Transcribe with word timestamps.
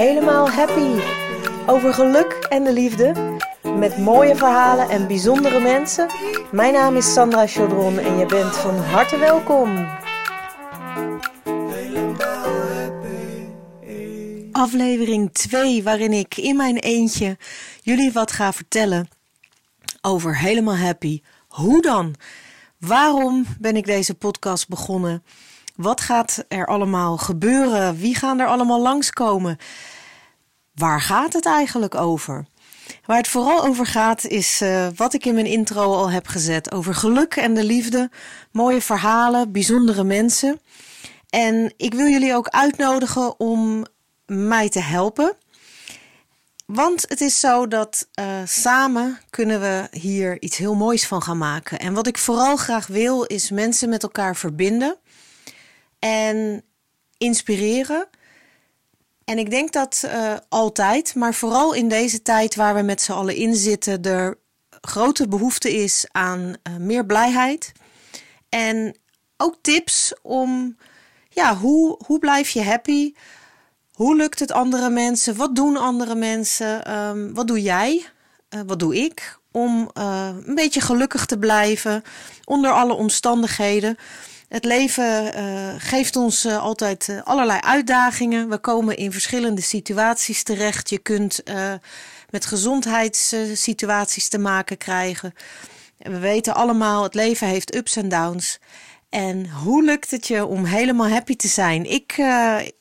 Helemaal 0.00 0.50
Happy. 0.50 1.00
Over 1.66 1.94
geluk 1.94 2.32
en 2.32 2.64
de 2.64 2.72
liefde. 2.72 3.38
Met 3.76 3.98
mooie 3.98 4.36
verhalen 4.36 4.88
en 4.88 5.06
bijzondere 5.06 5.60
mensen. 5.60 6.08
Mijn 6.52 6.72
naam 6.72 6.96
is 6.96 7.12
Sandra 7.12 7.46
Chaudron 7.46 7.98
en 7.98 8.18
je 8.18 8.26
bent 8.26 8.56
van 8.56 8.76
harte 8.76 9.18
welkom. 9.18 9.88
Aflevering 14.52 15.32
2, 15.32 15.82
waarin 15.82 16.12
ik 16.12 16.36
in 16.36 16.56
mijn 16.56 16.76
eentje 16.76 17.36
jullie 17.82 18.12
wat 18.12 18.32
ga 18.32 18.52
vertellen 18.52 19.08
over 20.00 20.38
Helemaal 20.38 20.76
Happy. 20.76 21.20
Hoe 21.48 21.82
dan? 21.82 22.14
Waarom 22.78 23.46
ben 23.58 23.76
ik 23.76 23.86
deze 23.86 24.14
podcast 24.14 24.68
begonnen? 24.68 25.22
Wat 25.80 26.00
gaat 26.00 26.44
er 26.48 26.66
allemaal 26.66 27.16
gebeuren? 27.16 27.96
Wie 27.96 28.14
gaan 28.14 28.40
er 28.40 28.46
allemaal 28.46 28.80
langskomen? 28.80 29.58
Waar 30.74 31.00
gaat 31.00 31.32
het 31.32 31.46
eigenlijk 31.46 31.94
over? 31.94 32.46
Waar 33.06 33.16
het 33.16 33.28
vooral 33.28 33.64
over 33.64 33.86
gaat 33.86 34.24
is 34.24 34.62
uh, 34.62 34.86
wat 34.96 35.14
ik 35.14 35.24
in 35.24 35.34
mijn 35.34 35.46
intro 35.46 35.82
al 35.82 36.10
heb 36.10 36.26
gezet 36.26 36.72
over 36.72 36.94
geluk 36.94 37.36
en 37.36 37.54
de 37.54 37.64
liefde, 37.64 38.10
mooie 38.52 38.80
verhalen, 38.80 39.52
bijzondere 39.52 40.04
mensen. 40.04 40.60
En 41.28 41.74
ik 41.76 41.94
wil 41.94 42.06
jullie 42.06 42.34
ook 42.34 42.48
uitnodigen 42.48 43.40
om 43.40 43.86
mij 44.26 44.68
te 44.68 44.80
helpen. 44.80 45.36
Want 46.66 47.04
het 47.08 47.20
is 47.20 47.40
zo 47.40 47.68
dat 47.68 48.08
uh, 48.20 48.26
samen 48.44 49.18
kunnen 49.30 49.60
we 49.60 49.88
hier 49.90 50.42
iets 50.42 50.56
heel 50.56 50.74
moois 50.74 51.06
van 51.06 51.22
gaan 51.22 51.38
maken. 51.38 51.78
En 51.78 51.94
wat 51.94 52.06
ik 52.06 52.18
vooral 52.18 52.56
graag 52.56 52.86
wil 52.86 53.22
is 53.22 53.50
mensen 53.50 53.88
met 53.88 54.02
elkaar 54.02 54.36
verbinden 54.36 54.96
en 56.00 56.64
inspireren. 57.18 58.08
En 59.24 59.38
ik 59.38 59.50
denk 59.50 59.72
dat 59.72 60.02
uh, 60.04 60.36
altijd, 60.48 61.14
maar 61.14 61.34
vooral 61.34 61.74
in 61.74 61.88
deze 61.88 62.22
tijd 62.22 62.54
waar 62.54 62.74
we 62.74 62.82
met 62.82 63.02
z'n 63.02 63.12
allen 63.12 63.34
in 63.34 63.54
zitten, 63.54 64.02
er 64.02 64.38
grote 64.80 65.28
behoefte 65.28 65.74
is 65.74 66.06
aan 66.12 66.38
uh, 66.38 66.76
meer 66.76 67.06
blijheid. 67.06 67.72
En 68.48 68.96
ook 69.36 69.56
tips 69.60 70.12
om, 70.22 70.76
ja, 71.28 71.56
hoe, 71.56 71.98
hoe 72.06 72.18
blijf 72.18 72.48
je 72.50 72.62
happy? 72.62 73.12
Hoe 73.92 74.16
lukt 74.16 74.38
het 74.38 74.52
andere 74.52 74.90
mensen? 74.90 75.36
Wat 75.36 75.56
doen 75.56 75.76
andere 75.76 76.14
mensen? 76.14 76.94
Um, 76.94 77.34
wat 77.34 77.46
doe 77.46 77.62
jij? 77.62 78.06
Uh, 78.50 78.60
wat 78.66 78.78
doe 78.78 78.96
ik? 78.96 79.38
Om 79.52 79.90
een 79.94 80.54
beetje 80.54 80.80
gelukkig 80.80 81.26
te 81.26 81.38
blijven 81.38 82.02
onder 82.44 82.70
alle 82.70 82.92
omstandigheden. 82.92 83.96
Het 84.50 84.64
leven 84.64 85.38
uh, 85.38 85.74
geeft 85.78 86.16
ons 86.16 86.44
uh, 86.44 86.62
altijd 86.62 87.08
uh, 87.08 87.22
allerlei 87.22 87.60
uitdagingen. 87.60 88.48
We 88.48 88.58
komen 88.58 88.96
in 88.96 89.12
verschillende 89.12 89.60
situaties 89.60 90.42
terecht. 90.42 90.90
Je 90.90 90.98
kunt 90.98 91.42
met 92.30 92.46
gezondheidssituaties 92.46 94.28
te 94.28 94.38
maken 94.38 94.76
krijgen. 94.76 95.32
We 95.98 96.18
weten 96.18 96.54
allemaal, 96.54 97.02
het 97.02 97.14
leven 97.14 97.46
heeft 97.46 97.74
ups 97.74 97.96
en 97.96 98.08
downs. 98.08 98.58
En 99.08 99.50
hoe 99.50 99.84
lukt 99.84 100.10
het 100.10 100.26
je 100.26 100.46
om 100.46 100.64
helemaal 100.64 101.08
happy 101.08 101.36
te 101.36 101.48
zijn? 101.48 101.90
Ik, 101.90 102.22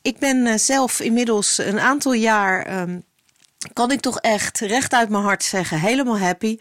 ik 0.02 0.18
ben 0.18 0.60
zelf 0.60 1.00
inmiddels 1.00 1.58
een 1.58 1.80
aantal 1.80 2.14
jaar, 2.14 2.82
um, 2.82 3.04
kan 3.74 3.92
ik 3.92 4.00
toch 4.00 4.20
echt 4.20 4.60
recht 4.60 4.94
uit 4.94 5.10
mijn 5.10 5.24
hart 5.24 5.44
zeggen, 5.44 5.80
helemaal 5.80 6.20
happy. 6.20 6.58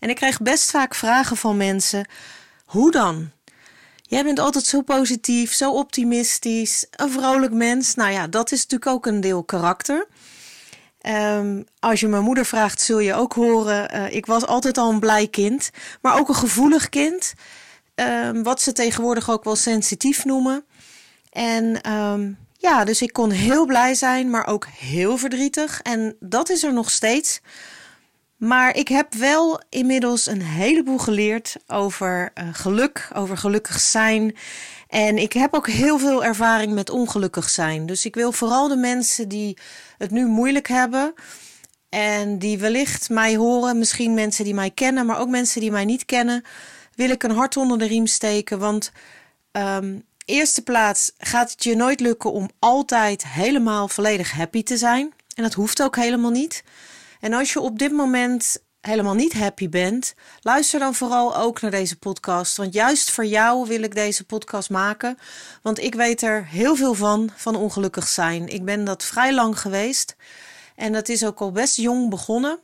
En 0.00 0.10
ik 0.10 0.16
krijg 0.16 0.40
best 0.40 0.70
vaak 0.70 0.94
vragen 0.94 1.36
van 1.36 1.56
mensen: 1.56 2.08
hoe 2.64 2.90
dan? 2.90 3.30
Jij 4.12 4.24
bent 4.24 4.38
altijd 4.38 4.64
zo 4.64 4.80
positief, 4.80 5.52
zo 5.52 5.72
optimistisch, 5.72 6.86
een 6.90 7.10
vrolijk 7.10 7.52
mens. 7.52 7.94
Nou 7.94 8.10
ja, 8.12 8.26
dat 8.26 8.52
is 8.52 8.60
natuurlijk 8.60 8.90
ook 8.90 9.06
een 9.06 9.20
deel 9.20 9.44
karakter. 9.44 10.06
Um, 11.36 11.64
als 11.78 12.00
je 12.00 12.08
mijn 12.08 12.22
moeder 12.22 12.46
vraagt, 12.46 12.80
zul 12.80 12.98
je 12.98 13.14
ook 13.14 13.32
horen. 13.32 13.94
Uh, 13.94 14.14
ik 14.14 14.26
was 14.26 14.46
altijd 14.46 14.78
al 14.78 14.90
een 14.90 15.00
blij 15.00 15.26
kind, 15.26 15.70
maar 16.00 16.18
ook 16.18 16.28
een 16.28 16.34
gevoelig 16.34 16.88
kind. 16.88 17.34
Um, 17.94 18.42
wat 18.42 18.60
ze 18.60 18.72
tegenwoordig 18.72 19.30
ook 19.30 19.44
wel 19.44 19.56
sensitief 19.56 20.24
noemen. 20.24 20.64
En 21.30 21.92
um, 21.92 22.38
ja, 22.58 22.84
dus 22.84 23.02
ik 23.02 23.12
kon 23.12 23.30
heel 23.30 23.66
blij 23.66 23.94
zijn, 23.94 24.30
maar 24.30 24.46
ook 24.46 24.66
heel 24.66 25.18
verdrietig. 25.18 25.80
En 25.80 26.16
dat 26.20 26.50
is 26.50 26.62
er 26.62 26.72
nog 26.72 26.90
steeds. 26.90 27.40
Maar 28.42 28.76
ik 28.76 28.88
heb 28.88 29.14
wel 29.14 29.60
inmiddels 29.68 30.26
een 30.26 30.42
heleboel 30.42 30.98
geleerd 30.98 31.56
over 31.66 32.32
uh, 32.34 32.48
geluk, 32.52 33.10
over 33.14 33.36
gelukkig 33.36 33.80
zijn. 33.80 34.36
En 34.88 35.18
ik 35.18 35.32
heb 35.32 35.54
ook 35.54 35.68
heel 35.68 35.98
veel 35.98 36.24
ervaring 36.24 36.72
met 36.72 36.90
ongelukkig 36.90 37.48
zijn. 37.48 37.86
Dus 37.86 38.04
ik 38.04 38.14
wil 38.14 38.32
vooral 38.32 38.68
de 38.68 38.76
mensen 38.76 39.28
die 39.28 39.58
het 39.98 40.10
nu 40.10 40.26
moeilijk 40.26 40.68
hebben. 40.68 41.14
En 41.88 42.38
die 42.38 42.58
wellicht 42.58 43.10
mij 43.10 43.36
horen, 43.36 43.78
misschien 43.78 44.14
mensen 44.14 44.44
die 44.44 44.54
mij 44.54 44.70
kennen, 44.70 45.06
maar 45.06 45.18
ook 45.18 45.28
mensen 45.28 45.60
die 45.60 45.70
mij 45.70 45.84
niet 45.84 46.04
kennen, 46.04 46.44
wil 46.94 47.10
ik 47.10 47.22
een 47.22 47.36
hart 47.36 47.56
onder 47.56 47.78
de 47.78 47.86
riem 47.86 48.06
steken. 48.06 48.58
Want 48.58 48.92
um, 49.52 50.04
eerste 50.24 50.62
plaats 50.62 51.12
gaat 51.18 51.50
het 51.50 51.64
je 51.64 51.76
nooit 51.76 52.00
lukken 52.00 52.32
om 52.32 52.50
altijd 52.58 53.26
helemaal 53.26 53.88
volledig 53.88 54.32
happy 54.32 54.62
te 54.62 54.76
zijn. 54.76 55.12
En 55.34 55.42
dat 55.42 55.54
hoeft 55.54 55.82
ook 55.82 55.96
helemaal 55.96 56.30
niet. 56.30 56.62
En 57.22 57.32
als 57.32 57.52
je 57.52 57.60
op 57.60 57.78
dit 57.78 57.92
moment 57.92 58.62
helemaal 58.80 59.14
niet 59.14 59.32
happy 59.32 59.68
bent, 59.68 60.14
luister 60.40 60.80
dan 60.80 60.94
vooral 60.94 61.36
ook 61.36 61.60
naar 61.60 61.70
deze 61.70 61.98
podcast. 61.98 62.56
Want 62.56 62.74
juist 62.74 63.10
voor 63.10 63.24
jou 63.24 63.66
wil 63.66 63.82
ik 63.82 63.94
deze 63.94 64.24
podcast 64.24 64.70
maken. 64.70 65.18
Want 65.62 65.78
ik 65.78 65.94
weet 65.94 66.22
er 66.22 66.46
heel 66.46 66.76
veel 66.76 66.94
van, 66.94 67.30
van 67.36 67.56
ongelukkig 67.56 68.08
zijn. 68.08 68.48
Ik 68.48 68.64
ben 68.64 68.84
dat 68.84 69.04
vrij 69.04 69.34
lang 69.34 69.60
geweest. 69.60 70.16
En 70.76 70.92
dat 70.92 71.08
is 71.08 71.24
ook 71.24 71.40
al 71.40 71.52
best 71.52 71.76
jong 71.76 72.10
begonnen. 72.10 72.58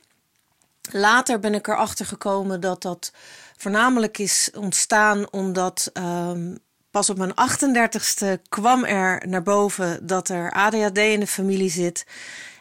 Later 0.91 1.39
ben 1.39 1.53
ik 1.53 1.67
erachter 1.67 2.05
gekomen 2.05 2.59
dat 2.61 2.81
dat 2.81 3.11
voornamelijk 3.57 4.17
is 4.17 4.49
ontstaan 4.53 5.31
omdat 5.31 5.89
um, 5.93 6.57
pas 6.91 7.09
op 7.09 7.17
mijn 7.17 7.33
38ste 7.33 8.41
kwam 8.49 8.83
er 8.83 9.27
naar 9.27 9.43
boven 9.43 10.07
dat 10.07 10.29
er 10.29 10.51
ADHD 10.51 10.97
in 10.97 11.19
de 11.19 11.27
familie 11.27 11.69
zit. 11.69 12.05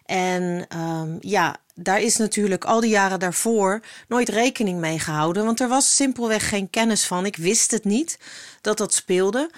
En 0.05 0.67
um, 0.79 1.17
ja, 1.21 1.57
daar 1.81 2.01
is 2.01 2.17
natuurlijk 2.17 2.65
al 2.65 2.81
die 2.81 2.91
jaren 2.91 3.19
daarvoor 3.19 3.81
nooit 4.09 4.29
rekening 4.29 4.81
mee 4.81 4.99
gehouden. 4.99 5.45
Want 5.45 5.61
er 5.61 5.69
was 5.69 5.97
simpelweg 5.97 6.49
geen 6.49 6.71
kennis 6.71 7.05
van. 7.05 7.27
Ik 7.27 7.37
wist 7.37 7.71
het 7.71 7.85
niet 7.85 8.19
dat 8.61 8.79
dat 8.79 8.95
speelde. 8.95 9.51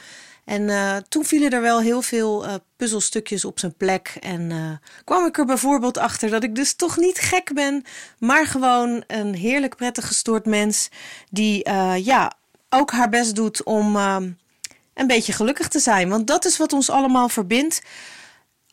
En 0.44 0.62
uh, 0.62 0.96
toen 1.08 1.24
vielen 1.24 1.50
er 1.50 1.60
wel 1.60 1.80
heel 1.80 2.02
veel 2.02 2.46
uh, 2.46 2.54
puzzelstukjes 2.76 3.44
op 3.44 3.58
zijn 3.58 3.74
plek. 3.76 4.16
En 4.20 4.50
uh, 4.50 4.70
kwam 5.04 5.26
ik 5.26 5.38
er 5.38 5.44
bijvoorbeeld 5.44 5.98
achter 5.98 6.30
dat 6.30 6.42
ik 6.42 6.54
dus 6.54 6.74
toch 6.74 6.96
niet 6.96 7.18
gek 7.18 7.54
ben, 7.54 7.84
maar 8.18 8.46
gewoon 8.46 9.04
een 9.06 9.34
heerlijk 9.34 9.76
prettig 9.76 10.06
gestoord 10.06 10.46
mens. 10.46 10.88
Die 11.30 11.70
ja, 12.02 12.32
ook 12.68 12.90
haar 12.90 13.08
best 13.08 13.34
doet 13.34 13.62
om 13.62 13.96
een 13.96 15.06
beetje 15.06 15.32
gelukkig 15.32 15.68
te 15.68 15.78
zijn. 15.78 16.08
Want 16.08 16.26
dat 16.26 16.44
is 16.44 16.56
wat 16.56 16.72
ons 16.72 16.90
allemaal 16.90 17.28
verbindt 17.28 17.82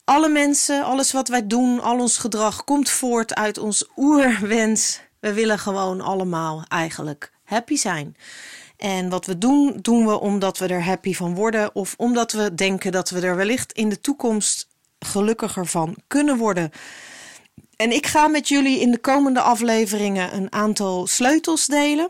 alle 0.08 0.30
mensen, 0.30 0.84
alles 0.84 1.12
wat 1.12 1.28
wij 1.28 1.48
doen, 1.48 1.82
al 1.82 2.00
ons 2.00 2.18
gedrag 2.18 2.64
komt 2.64 2.90
voort 2.90 3.36
uit 3.36 3.58
ons 3.58 3.90
oerwens. 3.96 5.00
We 5.20 5.34
willen 5.34 5.60
gewoon 5.60 6.02
allemaal 6.02 6.64
eigenlijk 6.68 7.32
happy 7.44 7.76
zijn. 7.76 8.18
En 8.78 9.10
wat 9.10 9.26
we 9.26 9.38
doen, 9.38 9.78
doen 9.82 10.06
we 10.06 10.20
omdat 10.20 10.58
we 10.58 10.68
er 10.68 10.84
happy 10.84 11.14
van 11.14 11.36
worden 11.36 11.76
of 11.76 11.94
omdat 11.98 12.32
we 12.32 12.56
denken 12.56 12.92
dat 12.92 13.10
we 13.10 13.20
er 13.20 13.36
wellicht 13.36 13.72
in 13.72 13.90
de 13.90 14.02
toekomst 14.02 14.68
gelukkiger 15.00 15.66
van 15.66 15.96
kunnen 16.08 16.38
worden. 16.38 16.72
En 17.76 17.92
ik 17.92 18.06
ga 18.06 18.28
met 18.28 18.48
jullie 18.48 18.80
in 18.80 18.92
de 18.92 19.00
komende 19.00 19.42
afleveringen 19.42 20.36
een 20.36 20.52
aantal 20.52 21.08
sleutels 21.08 21.66
delen. 21.66 22.10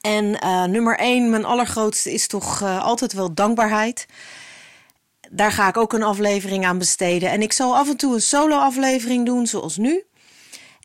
En 0.00 0.24
uh, 0.24 0.64
nummer 0.64 0.98
één, 0.98 1.30
mijn 1.30 1.44
allergrootste, 1.44 2.12
is 2.12 2.26
toch 2.26 2.60
uh, 2.62 2.84
altijd 2.84 3.12
wel 3.12 3.34
dankbaarheid 3.34 4.06
daar 5.30 5.52
ga 5.52 5.68
ik 5.68 5.76
ook 5.76 5.92
een 5.92 6.02
aflevering 6.02 6.66
aan 6.66 6.78
besteden. 6.78 7.30
En 7.30 7.42
ik 7.42 7.52
zal 7.52 7.76
af 7.76 7.88
en 7.88 7.96
toe 7.96 8.14
een 8.14 8.22
solo-aflevering 8.22 9.26
doen, 9.26 9.46
zoals 9.46 9.76
nu. 9.76 10.04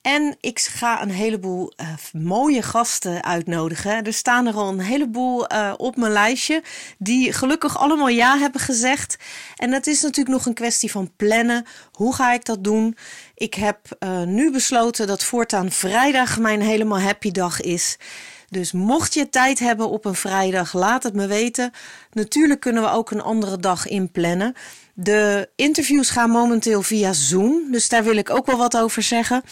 En 0.06 0.38
ik 0.40 0.60
ga 0.60 1.02
een 1.02 1.12
heleboel 1.12 1.74
uh, 1.78 2.22
mooie 2.24 2.62
gasten 2.62 3.24
uitnodigen. 3.24 4.04
Er 4.04 4.14
staan 4.14 4.48
er 4.48 4.54
al 4.54 4.70
een 4.70 4.80
heleboel 4.80 5.54
uh, 5.54 5.74
op 5.78 5.96
mijn 5.96 6.12
lijstje. 6.12 6.64
Die 6.98 7.34
gelukkig 7.34 7.78
allemaal 7.78 8.08
ja 8.08 8.38
hebben 8.38 8.62
gezegd. 8.62 9.18
En 9.56 9.72
het 9.72 9.88
is 9.88 10.02
natuurlijk 10.02 10.36
nog 10.36 10.46
een 10.46 10.54
kwestie 10.54 10.92
van 10.92 11.12
plannen. 11.16 11.66
Hoe 11.92 12.16
ga 12.16 12.34
ik 12.34 12.46
dat 12.46 12.64
doen? 12.64 12.98
Ik 13.36 13.54
heb 13.54 13.80
uh, 14.00 14.22
nu 14.22 14.52
besloten 14.52 15.08
dat 15.08 15.24
voortaan 15.24 15.72
vrijdag 15.72 16.40
mijn 16.40 16.62
helemaal 16.62 17.00
happy 17.00 17.32
dag 17.32 17.62
is. 17.62 17.98
Dus 18.56 18.72
mocht 18.72 19.14
je 19.14 19.30
tijd 19.30 19.60
hebben 19.60 19.90
op 19.90 20.06
een 20.06 20.16
vrijdag, 20.16 20.74
laat 20.74 21.04
het 21.04 21.14
me 21.14 21.28
weten. 21.28 21.72
Natuurlijk 22.12 22.60
kunnen 22.60 22.84
we 22.84 22.90
ook 22.90 23.12
een 23.12 23.22
andere 23.22 23.58
dag 23.58 23.88
inplannen. 23.88 24.54
De 24.94 25.50
interviews 25.56 26.10
gaan 26.10 26.30
momenteel 26.30 26.82
via 26.82 27.14
Zoom, 27.14 27.72
dus 27.72 27.90
daar 27.90 28.04
wil 28.04 28.16
ik 28.16 28.30
ook 28.30 28.46
wel 28.46 28.58
wat 28.58 28.78
over 28.78 29.02
zeggen. 29.02 29.44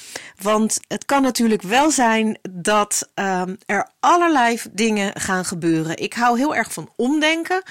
Want 0.41 0.79
het 0.87 1.05
kan 1.05 1.21
natuurlijk 1.21 1.61
wel 1.61 1.91
zijn 1.91 2.37
dat 2.49 3.09
um, 3.15 3.57
er 3.65 3.89
allerlei 3.99 4.59
dingen 4.71 5.19
gaan 5.19 5.45
gebeuren. 5.45 5.97
Ik 5.97 6.13
hou 6.13 6.37
heel 6.37 6.55
erg 6.55 6.73
van 6.73 6.89
omdenken. 6.95 7.63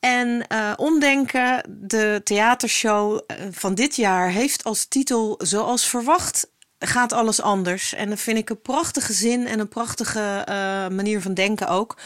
En 0.00 0.46
uh, 0.52 0.72
Omdenken, 0.76 1.62
de 1.68 2.20
theatershow 2.24 3.20
van 3.50 3.74
dit 3.74 3.96
jaar, 3.96 4.30
heeft 4.30 4.64
als 4.64 4.84
titel 4.84 5.34
Zoals 5.38 5.88
verwacht 5.88 6.48
gaat 6.86 7.12
alles 7.12 7.40
anders. 7.40 7.94
En 7.94 8.08
dat 8.08 8.20
vind 8.20 8.38
ik 8.38 8.50
een 8.50 8.62
prachtige 8.62 9.12
zin 9.12 9.46
en 9.46 9.58
een 9.58 9.68
prachtige 9.68 10.46
uh, 10.48 10.54
manier 10.96 11.22
van 11.22 11.34
denken 11.34 11.68
ook. 11.68 11.96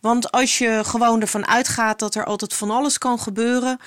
Want 0.00 0.30
als 0.30 0.58
je 0.58 0.80
gewoon 0.84 1.20
ervan 1.20 1.46
uitgaat 1.46 1.98
dat 1.98 2.14
er 2.14 2.24
altijd 2.24 2.54
van 2.54 2.70
alles 2.70 2.98
kan 2.98 3.18
gebeuren. 3.18 3.78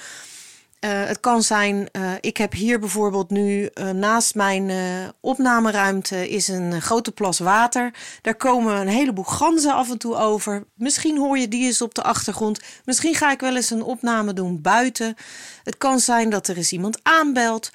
Uh, 0.80 1.06
het 1.06 1.20
kan 1.20 1.44
zijn, 1.44 1.90
uh, 1.92 2.12
ik 2.22 2.38
heb 2.38 2.54
hier 2.54 2.80
bijvoorbeeld 2.80 3.30
nu 3.30 3.70
naast 3.94 4.36
mijn 4.36 4.72
opnameruimte 5.20 6.30
is 6.30 6.48
een 6.48 6.82
grote 6.82 7.12
plas 7.12 7.40
water. 7.40 7.94
Daar 8.22 8.36
komen 8.36 8.76
een 8.76 8.88
heleboel 8.88 9.24
ganzen 9.24 9.74
af 9.74 9.90
en 9.92 9.98
toe 9.98 10.16
over. 10.16 10.64
Misschien 10.76 11.18
hoor 11.18 11.38
je 11.38 11.48
die 11.48 11.66
eens 11.66 11.82
op 11.82 11.96
de 11.96 12.04
achtergrond. 12.04 12.60
Misschien 12.86 13.16
ga 13.16 13.32
ik 13.32 13.40
wel 13.40 13.56
eens 13.56 13.70
een 13.70 13.84
opname 13.84 14.34
doen 14.34 14.62
buiten. 14.62 15.16
Het 15.64 15.78
kan 15.78 16.00
zijn 16.00 16.30
dat 16.30 16.48
er 16.48 16.58
eens 16.58 16.72
iemand 16.72 17.00
aanbelt, 17.04 17.70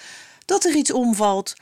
dat 0.44 0.64
er 0.64 0.74
iets 0.74 0.92
omvalt. 0.92 1.54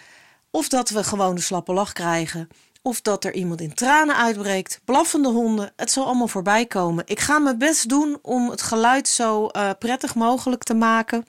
Of 0.50 0.68
dat 0.68 0.90
we 0.90 1.04
gewoon 1.04 1.34
de 1.34 1.40
slappe 1.40 1.72
lach 1.72 1.92
krijgen. 1.92 2.48
Of 2.82 3.00
dat 3.00 3.24
er 3.24 3.34
iemand 3.34 3.60
in 3.60 3.74
tranen 3.74 4.16
uitbreekt. 4.16 4.80
Blaffende 4.84 5.28
honden. 5.28 5.72
Het 5.76 5.90
zal 5.90 6.04
allemaal 6.04 6.28
voorbij 6.28 6.66
komen. 6.66 7.04
Ik 7.06 7.20
ga 7.20 7.38
mijn 7.38 7.58
best 7.58 7.88
doen 7.88 8.18
om 8.22 8.50
het 8.50 8.62
geluid 8.62 9.08
zo 9.08 9.48
uh, 9.52 9.70
prettig 9.78 10.14
mogelijk 10.14 10.62
te 10.62 10.74
maken. 10.74 11.26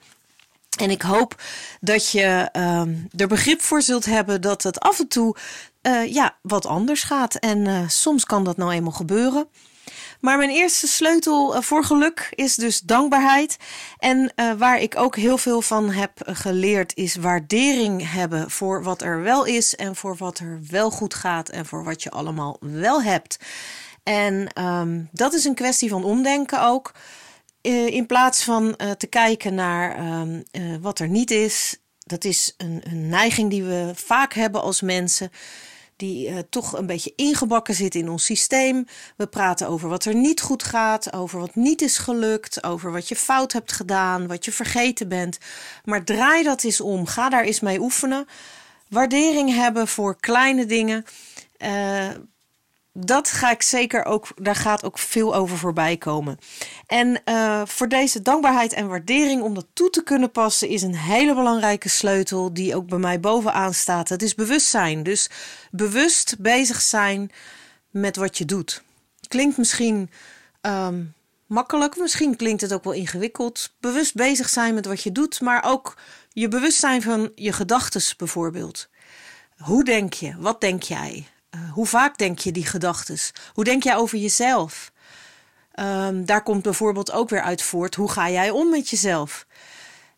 En 0.78 0.90
ik 0.90 1.02
hoop 1.02 1.42
dat 1.80 2.10
je 2.10 2.48
uh, 2.56 2.82
er 3.16 3.28
begrip 3.28 3.60
voor 3.60 3.82
zult 3.82 4.04
hebben 4.04 4.40
dat 4.40 4.62
het 4.62 4.80
af 4.80 4.98
en 4.98 5.08
toe 5.08 5.36
uh, 5.82 6.12
ja, 6.12 6.36
wat 6.42 6.66
anders 6.66 7.02
gaat. 7.02 7.34
En 7.34 7.58
uh, 7.58 7.88
soms 7.88 8.24
kan 8.24 8.44
dat 8.44 8.56
nou 8.56 8.72
eenmaal 8.72 8.92
gebeuren. 8.92 9.48
Maar 10.22 10.38
mijn 10.38 10.50
eerste 10.50 10.86
sleutel 10.86 11.54
eh, 11.54 11.62
voor 11.62 11.84
geluk 11.84 12.28
is 12.34 12.54
dus 12.54 12.80
dankbaarheid. 12.80 13.56
En 13.98 14.32
uh, 14.36 14.52
waar 14.52 14.80
ik 14.80 14.96
ook 14.96 15.16
heel 15.16 15.38
veel 15.38 15.62
van 15.62 15.90
heb 15.90 16.12
geleerd 16.24 16.96
is 16.96 17.16
waardering 17.16 18.12
hebben 18.12 18.50
voor 18.50 18.82
wat 18.82 19.02
er 19.02 19.22
wel 19.22 19.44
is 19.44 19.76
en 19.76 19.96
voor 19.96 20.16
wat 20.16 20.38
er 20.38 20.60
wel 20.70 20.90
goed 20.90 21.14
gaat 21.14 21.48
en 21.48 21.66
voor 21.66 21.84
wat 21.84 22.02
je 22.02 22.10
allemaal 22.10 22.56
wel 22.60 23.02
hebt. 23.02 23.38
En 24.02 24.62
um, 24.64 25.08
dat 25.12 25.32
is 25.32 25.44
een 25.44 25.54
kwestie 25.54 25.88
van 25.88 26.04
omdenken 26.04 26.62
ook. 26.62 26.92
In 27.86 28.06
plaats 28.06 28.42
van 28.42 28.76
te 28.98 29.06
kijken 29.06 29.54
naar 29.54 29.98
um, 30.20 30.42
wat 30.80 30.98
er 30.98 31.08
niet 31.08 31.30
is. 31.30 31.76
Dat 31.98 32.24
is 32.24 32.54
een, 32.56 32.82
een 32.84 33.08
neiging 33.08 33.50
die 33.50 33.62
we 33.62 33.92
vaak 33.94 34.34
hebben 34.34 34.62
als 34.62 34.80
mensen 34.80 35.30
die 36.02 36.28
uh, 36.28 36.38
toch 36.50 36.78
een 36.78 36.86
beetje 36.86 37.12
ingebakken 37.16 37.74
zit 37.74 37.94
in 37.94 38.08
ons 38.08 38.24
systeem. 38.24 38.86
We 39.16 39.26
praten 39.26 39.68
over 39.68 39.88
wat 39.88 40.04
er 40.04 40.14
niet 40.14 40.40
goed 40.40 40.62
gaat, 40.62 41.12
over 41.12 41.40
wat 41.40 41.54
niet 41.54 41.82
is 41.82 41.98
gelukt, 41.98 42.64
over 42.64 42.92
wat 42.92 43.08
je 43.08 43.16
fout 43.16 43.52
hebt 43.52 43.72
gedaan, 43.72 44.26
wat 44.26 44.44
je 44.44 44.52
vergeten 44.52 45.08
bent. 45.08 45.38
Maar 45.84 46.04
draai 46.04 46.42
dat 46.42 46.64
eens 46.64 46.80
om. 46.80 47.06
Ga 47.06 47.28
daar 47.28 47.44
eens 47.44 47.60
mee 47.60 47.80
oefenen. 47.80 48.26
Waardering 48.88 49.54
hebben 49.54 49.88
voor 49.88 50.16
kleine 50.20 50.66
dingen. 50.66 51.04
Uh, 51.58 52.08
dat 52.92 53.30
ga 53.30 53.50
ik 53.50 53.62
zeker 53.62 54.04
ook, 54.04 54.28
daar 54.36 54.56
gaat 54.56 54.84
ook 54.84 54.98
veel 54.98 55.34
over 55.34 55.58
voorbij 55.58 55.96
komen. 55.96 56.38
En 56.86 57.20
uh, 57.24 57.62
voor 57.64 57.88
deze 57.88 58.22
dankbaarheid 58.22 58.72
en 58.72 58.88
waardering 58.88 59.42
om 59.42 59.54
dat 59.54 59.66
toe 59.72 59.90
te 59.90 60.02
kunnen 60.02 60.30
passen, 60.30 60.68
is 60.68 60.82
een 60.82 60.96
hele 60.96 61.34
belangrijke 61.34 61.88
sleutel 61.88 62.54
die 62.54 62.76
ook 62.76 62.86
bij 62.86 62.98
mij 62.98 63.20
bovenaan 63.20 63.74
staat. 63.74 64.08
Het 64.08 64.22
is 64.22 64.34
bewustzijn. 64.34 65.02
Dus 65.02 65.30
bewust 65.70 66.36
bezig 66.38 66.80
zijn 66.80 67.30
met 67.90 68.16
wat 68.16 68.38
je 68.38 68.44
doet. 68.44 68.82
Klinkt 69.28 69.56
misschien 69.56 70.10
um, 70.60 71.14
makkelijk, 71.46 71.96
misschien 71.96 72.36
klinkt 72.36 72.60
het 72.60 72.72
ook 72.72 72.84
wel 72.84 72.92
ingewikkeld. 72.92 73.74
Bewust 73.80 74.14
bezig 74.14 74.48
zijn 74.48 74.74
met 74.74 74.86
wat 74.86 75.02
je 75.02 75.12
doet, 75.12 75.40
maar 75.40 75.64
ook 75.64 75.96
je 76.28 76.48
bewustzijn 76.48 77.02
van 77.02 77.32
je 77.34 77.52
gedachten 77.52 78.02
bijvoorbeeld. 78.16 78.88
Hoe 79.56 79.84
denk 79.84 80.12
je? 80.12 80.34
Wat 80.38 80.60
denk 80.60 80.82
jij? 80.82 81.26
Uh, 81.54 81.72
hoe 81.72 81.86
vaak 81.86 82.18
denk 82.18 82.38
je 82.38 82.52
die 82.52 82.66
gedachten? 82.66 83.18
Hoe 83.52 83.64
denk 83.64 83.82
jij 83.82 83.96
over 83.96 84.18
jezelf? 84.18 84.92
Um, 85.74 86.26
daar 86.26 86.42
komt 86.42 86.62
bijvoorbeeld 86.62 87.12
ook 87.12 87.28
weer 87.28 87.42
uit 87.42 87.62
voort. 87.62 87.94
Hoe 87.94 88.10
ga 88.10 88.30
jij 88.30 88.50
om 88.50 88.70
met 88.70 88.90
jezelf? 88.90 89.46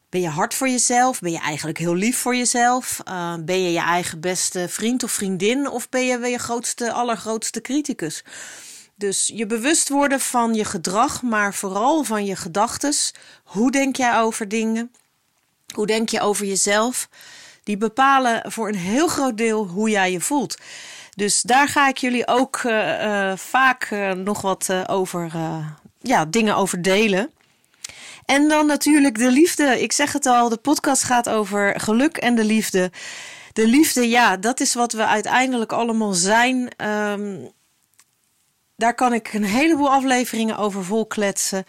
Ben 0.09 0.21
je 0.21 0.29
hard 0.29 0.55
voor 0.55 0.69
jezelf? 0.69 1.21
Ben 1.21 1.33
je 1.33 1.39
eigenlijk 1.39 1.79
heel 1.79 1.95
lief 1.95 2.19
voor 2.19 2.37
jezelf? 2.37 3.01
Uh, 3.09 3.35
ben 3.41 3.63
je 3.63 3.73
je 3.73 3.81
eigen 3.81 4.21
beste 4.21 4.69
vriend 4.69 5.03
of 5.03 5.11
vriendin? 5.11 5.69
Of 5.69 5.89
ben 5.89 6.07
je 6.07 6.19
je 6.19 6.39
grootste, 6.39 6.93
allergrootste 6.93 7.61
criticus? 7.61 8.25
Dus 8.97 9.31
je 9.35 9.47
bewust 9.47 9.89
worden 9.89 10.21
van 10.21 10.55
je 10.55 10.65
gedrag, 10.65 11.23
maar 11.23 11.55
vooral 11.55 12.05
van 12.05 12.25
je 12.25 12.37
gedachten. 12.37 12.95
Hoe 13.45 13.71
denk 13.71 13.97
jij 13.97 14.19
over 14.19 14.49
dingen? 14.49 14.93
Hoe 15.75 15.87
denk 15.87 16.09
je 16.09 16.21
over 16.21 16.47
jezelf? 16.47 17.09
Die 17.63 17.77
bepalen 17.77 18.53
voor 18.53 18.69
een 18.69 18.75
heel 18.75 19.09
groot 19.09 19.37
deel 19.37 19.67
hoe 19.67 19.91
jij 19.91 20.13
je 20.13 20.21
voelt. 20.21 20.57
Dus 21.15 21.43
daar 21.43 21.69
ga 21.69 21.89
ik 21.89 21.97
jullie 21.97 22.27
ook 22.27 22.63
uh, 22.63 22.73
uh, 22.73 23.37
vaak 23.37 23.91
uh, 23.91 24.13
nog 24.13 24.41
wat 24.41 24.89
over, 24.89 25.33
ja, 26.01 26.25
dingen 26.25 26.57
over 26.57 26.83
delen. 26.83 27.31
En 28.25 28.49
dan 28.49 28.67
natuurlijk 28.67 29.19
de 29.19 29.31
liefde. 29.31 29.83
Ik 29.83 29.93
zeg 29.93 30.13
het 30.13 30.27
al, 30.27 30.49
de 30.49 30.57
podcast 30.57 31.03
gaat 31.03 31.29
over 31.29 31.81
geluk 31.81 32.17
en 32.17 32.35
de 32.35 32.45
liefde. 32.45 32.93
De 33.53 33.67
liefde, 33.67 34.09
ja, 34.09 34.37
dat 34.37 34.61
is 34.61 34.75
wat 34.75 34.93
we 34.93 35.07
uiteindelijk 35.07 35.73
allemaal 35.73 36.13
zijn. 36.13 36.71
Um, 36.87 37.53
daar 38.77 38.95
kan 38.95 39.13
ik 39.13 39.33
een 39.33 39.45
heleboel 39.45 39.91
afleveringen 39.91 40.57
over 40.57 40.85
volkletsen. 40.85 41.65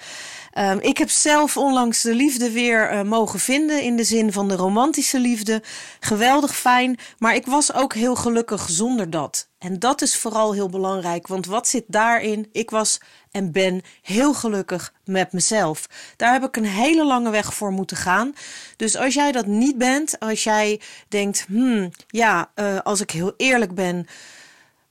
Um, 0.58 0.80
ik 0.80 0.98
heb 0.98 1.10
zelf 1.10 1.58
onlangs 1.58 2.02
de 2.02 2.14
liefde 2.14 2.52
weer 2.52 2.94
uh, 2.94 3.02
mogen 3.02 3.40
vinden 3.40 3.82
in 3.82 3.96
de 3.96 4.04
zin 4.04 4.32
van 4.32 4.48
de 4.48 4.56
romantische 4.56 5.20
liefde. 5.20 5.64
Geweldig 6.00 6.58
fijn, 6.58 6.98
maar 7.18 7.36
ik 7.36 7.46
was 7.46 7.74
ook 7.74 7.94
heel 7.94 8.16
gelukkig 8.16 8.70
zonder 8.70 9.10
dat. 9.10 9.50
En 9.58 9.80
dat 9.80 10.02
is 10.02 10.18
vooral 10.18 10.54
heel 10.54 10.70
belangrijk, 10.70 11.28
want 11.28 11.46
wat 11.46 11.68
zit 11.68 11.84
daarin? 11.88 12.50
Ik 12.52 12.70
was 12.70 13.00
en 13.32 13.52
ben 13.52 13.82
heel 14.02 14.34
gelukkig 14.34 14.94
met 15.06 15.32
mezelf. 15.32 15.90
Daar 16.16 16.34
heb 16.34 16.44
ik 16.44 16.58
een 16.58 16.66
hele 16.66 17.06
lange 17.06 17.30
weg 17.30 17.54
voor 17.54 17.72
moeten 17.72 17.98
gaan. 17.98 18.34
Dus 18.76 18.96
als 18.96 19.14
jij 19.14 19.32
dat 19.32 19.46
niet 19.46 19.78
bent, 19.78 20.20
als 20.20 20.44
jij 20.44 20.82
denkt, 21.08 21.46
hmm, 21.48 21.92
ja, 22.08 22.52
uh, 22.56 22.80
als 22.80 23.02
ik 23.02 23.12
heel 23.12 23.34
eerlijk 23.38 23.76
ben, 23.76 24.08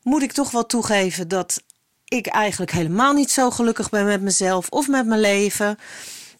moet 0.02 0.22
ik 0.22 0.32
toch 0.32 0.50
wel 0.50 0.66
toegeven 0.66 1.28
dat 1.28 1.62
ik 2.04 2.26
eigenlijk 2.26 2.72
helemaal 2.72 3.12
niet 3.12 3.30
zo 3.30 3.50
gelukkig 3.50 3.90
ben 3.90 4.04
met 4.04 4.20
mezelf 4.20 4.68
of 4.68 4.88
met 4.88 5.06
mijn 5.06 5.20
leven, 5.20 5.78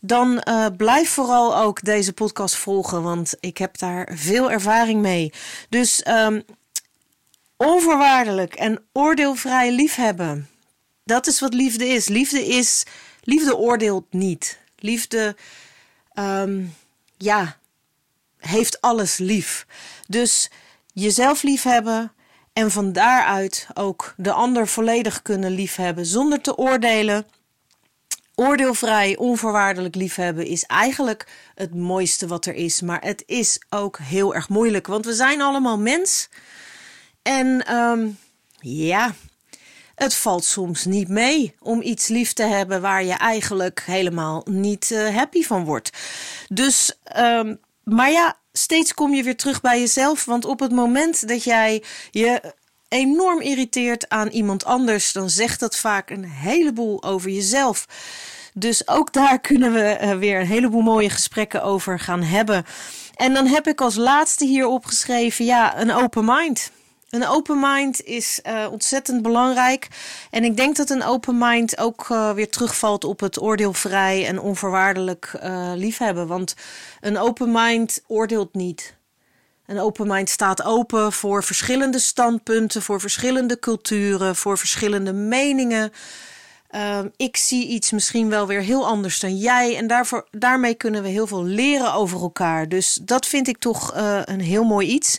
dan 0.01 0.43
uh, 0.49 0.67
blijf 0.77 1.11
vooral 1.11 1.57
ook 1.57 1.83
deze 1.83 2.13
podcast 2.13 2.55
volgen, 2.55 3.03
want 3.03 3.35
ik 3.41 3.59
heb 3.59 3.79
daar 3.79 4.11
veel 4.15 4.51
ervaring 4.51 5.01
mee. 5.01 5.33
Dus 5.69 6.07
um, 6.09 6.45
onvoorwaardelijk 7.57 8.55
en 8.55 8.85
oordeelvrij 8.93 9.73
liefhebben. 9.73 10.49
Dat 11.05 11.27
is 11.27 11.41
wat 11.41 11.55
liefde 11.55 11.87
is. 11.87 12.09
Liefde 12.09 12.47
is, 12.47 12.85
liefde 13.21 13.57
oordeelt 13.57 14.13
niet. 14.13 14.59
Liefde, 14.79 15.37
um, 16.15 16.75
ja, 17.17 17.57
heeft 18.39 18.81
alles 18.81 19.17
lief. 19.17 19.67
Dus 20.07 20.51
jezelf 20.93 21.43
liefhebben, 21.43 22.13
en 22.55 22.71
van 22.71 22.93
daaruit 22.93 23.67
ook 23.75 24.15
de 24.17 24.33
ander 24.33 24.69
volledig 24.69 25.23
kunnen 25.23 25.51
liefhebben 25.51 26.07
zonder 26.07 26.41
te 26.41 26.57
oordelen. 26.57 27.27
Oordeelvrij, 28.35 29.17
onvoorwaardelijk 29.17 29.95
liefhebben 29.95 30.47
is 30.47 30.65
eigenlijk 30.65 31.27
het 31.55 31.75
mooiste 31.75 32.27
wat 32.27 32.47
er 32.47 32.55
is. 32.55 32.81
Maar 32.81 33.01
het 33.03 33.23
is 33.27 33.63
ook 33.71 33.99
heel 33.99 34.35
erg 34.35 34.49
moeilijk, 34.49 34.87
want 34.87 35.05
we 35.05 35.15
zijn 35.15 35.41
allemaal 35.41 35.79
mens. 35.79 36.29
En 37.23 37.75
um, 37.75 38.19
ja, 38.61 39.15
het 39.95 40.15
valt 40.15 40.45
soms 40.45 40.85
niet 40.85 41.09
mee 41.09 41.55
om 41.61 41.83
iets 41.83 42.09
lief 42.09 42.33
te 42.33 42.43
hebben 42.43 42.81
waar 42.81 43.05
je 43.05 43.15
eigenlijk 43.15 43.83
helemaal 43.87 44.43
niet 44.51 44.91
uh, 44.91 45.17
happy 45.17 45.43
van 45.43 45.65
wordt. 45.65 45.91
Dus, 46.49 46.99
um, 47.17 47.61
maar 47.83 48.11
ja, 48.11 48.37
steeds 48.59 48.95
kom 48.95 49.15
je 49.15 49.23
weer 49.23 49.37
terug 49.37 49.61
bij 49.61 49.81
jezelf. 49.81 50.25
Want 50.25 50.45
op 50.45 50.61
het 50.61 50.73
moment 50.73 51.29
dat 51.29 51.45
jij 51.45 51.83
je 52.11 52.55
enorm 52.89 53.41
irriteert 53.41 54.09
aan 54.09 54.29
iemand 54.29 54.65
anders, 54.65 55.13
dan 55.13 55.31
zegt 55.31 55.61
dat 55.61 55.77
vaak 55.77 56.11
een 56.11 56.25
heleboel 56.25 57.03
over 57.03 57.31
jezelf. 57.31 57.87
Dus 58.53 58.89
ook 58.89 59.13
daar 59.13 59.41
kunnen 59.41 59.73
we 59.73 59.99
uh, 60.03 60.17
weer 60.17 60.41
een 60.41 60.47
heleboel 60.47 60.81
mooie 60.81 61.11
gesprekken 61.11 61.63
over 61.63 61.99
gaan 61.99 62.23
hebben. 62.23 62.65
En 63.15 63.35
dan 63.35 63.47
heb 63.47 63.67
ik 63.67 63.81
als 63.81 63.97
laatste 63.97 64.45
hier 64.45 64.67
opgeschreven: 64.67 65.45
ja, 65.45 65.79
een 65.81 65.93
open 65.93 66.25
mind. 66.25 66.71
Een 67.15 67.27
open 67.27 67.59
mind 67.61 68.05
is 68.05 68.41
uh, 68.47 68.67
ontzettend 68.71 69.23
belangrijk. 69.23 69.89
En 70.31 70.45
ik 70.45 70.57
denk 70.57 70.77
dat 70.77 70.91
een 70.91 71.05
open 71.05 71.39
mind 71.39 71.79
ook 71.79 72.09
uh, 72.09 72.31
weer 72.31 72.51
terugvalt 72.51 73.05
op 73.05 73.21
het 73.21 73.41
oordeelvrij 73.41 74.27
en 74.27 74.41
onvoorwaardelijk 74.41 75.39
uh, 75.45 75.73
liefhebben. 75.75 76.27
Want 76.27 76.55
een 77.01 77.19
open 77.19 77.53
mind 77.53 78.03
oordeelt 78.07 78.55
niet. 78.55 78.97
Een 79.67 79.81
open 79.81 80.07
mind 80.07 80.29
staat 80.29 80.63
open 80.63 81.13
voor 81.13 81.45
verschillende 81.45 81.99
standpunten, 81.99 82.83
voor 82.83 83.01
verschillende 83.01 83.59
culturen, 83.59 84.37
voor 84.37 84.59
verschillende 84.59 85.13
meningen. 85.13 85.93
Ehm, 86.69 87.09
ik 87.17 87.37
zie 87.37 87.67
iets 87.67 87.91
misschien 87.91 88.29
wel 88.29 88.47
weer 88.47 88.61
heel 88.61 88.87
anders 88.87 89.21
dan 89.21 89.37
jij. 89.37 89.77
En 89.77 89.87
daarvoor, 89.87 90.27
daarmee 90.31 90.75
kunnen 90.75 91.03
we 91.03 91.09
heel 91.09 91.27
veel 91.27 91.45
leren 91.45 91.93
over 91.93 92.21
elkaar. 92.21 92.69
Dus 92.69 92.99
dat 93.03 93.27
vind 93.27 93.49
ik 93.49 93.59
toch 93.59 93.93
een 94.25 94.41
heel 94.41 94.65
mooi 94.65 94.89
iets. 94.89 95.19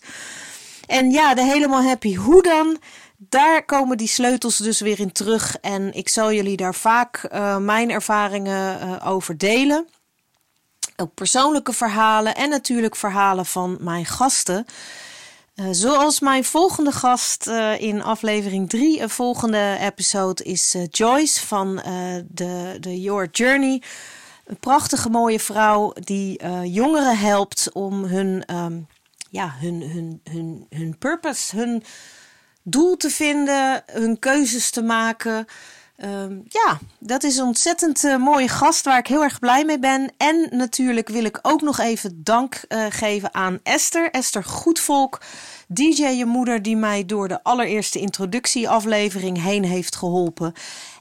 En 0.88 1.12
ja, 1.12 1.34
de 1.34 1.44
helemaal 1.44 1.84
happy. 1.84 2.16
Hoe 2.16 2.44
dan? 2.44 2.78
Daar 3.18 3.66
komen 3.66 3.98
die 3.98 4.08
sleutels 4.08 4.58
dus 4.58 4.80
weer 4.80 5.00
in 5.00 5.12
terug. 5.12 5.58
En 5.62 5.94
ik 5.94 6.10
zal 6.10 6.34
jullie 6.34 6.58
daar 6.58 6.76
vaak 6.76 7.30
uh, 7.32 7.58
mijn 7.58 7.92
ervaringen 7.92 8.80
uh, 8.80 9.08
over 9.08 9.38
delen. 9.38 9.88
Ook 10.96 11.14
persoonlijke 11.14 11.74
verhalen 11.74 12.36
en 12.36 12.50
natuurlijk 12.50 12.96
verhalen 12.96 13.46
van 13.46 13.78
mijn 13.80 14.06
gasten. 14.06 14.66
Uh, 15.56 15.66
zoals 15.72 16.20
mijn 16.20 16.44
volgende 16.44 16.92
gast 16.92 17.48
in 17.78 18.04
aflevering 18.04 18.70
3, 18.70 19.02
een 19.02 19.10
volgende 19.10 19.78
episode, 19.82 20.44
is 20.44 20.76
Joyce 20.90 21.46
van 21.46 21.76
de, 22.28 22.78
de 22.80 23.02
Your 23.02 23.30
Journey. 23.32 23.82
Een 24.46 24.60
prachtige 24.60 25.10
mooie 25.10 25.40
vrouw 25.40 25.94
die 25.94 26.48
jongeren 26.64 27.18
helpt 27.18 27.70
om 27.74 28.04
hun, 28.04 28.56
um, 28.56 28.88
ja, 29.36 29.56
hun, 29.60 29.82
hun, 29.82 30.22
hun, 30.24 30.66
hun 30.70 30.98
purpose, 30.98 31.56
hun 31.56 31.84
doel 32.64 32.98
te 32.98 33.10
vinden, 33.10 33.84
hun 33.86 34.20
keuzes 34.20 34.70
te 34.70 34.82
maken. 34.82 35.46
Um, 36.04 36.44
ja, 36.48 36.80
dat 37.00 37.24
is 37.24 37.38
een 37.38 37.46
ontzettend 37.46 38.04
uh, 38.04 38.18
mooie 38.18 38.48
gast 38.48 38.86
waar 38.86 38.98
ik 38.98 39.08
heel 39.08 39.24
erg 39.24 39.40
blij 39.40 39.66
mee 39.66 39.80
ben. 39.80 40.14
En 40.18 40.48
natuurlijk 40.52 41.10
wil 41.10 41.24
ik 41.24 41.40
ook 41.42 41.62
nog 41.62 41.80
even 41.80 42.24
dank 42.24 42.62
uh, 42.70 42.86
geven 42.90 43.34
aan 43.34 43.60
Esther. 43.64 44.12
Esther 44.12 44.44
Goedvolk, 44.44 45.22
DJ 45.68 46.04
je 46.04 46.26
moeder, 46.26 46.62
die 46.62 46.76
mij 46.78 47.06
door 47.06 47.28
de 47.28 47.44
allereerste 47.44 48.00
introductieaflevering 48.00 49.42
heen 49.42 49.64
heeft 49.64 49.96
geholpen. 49.96 50.54